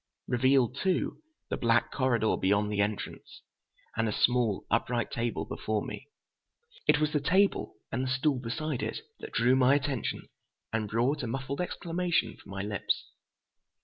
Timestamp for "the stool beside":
8.03-8.81